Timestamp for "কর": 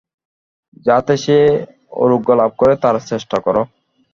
3.45-3.55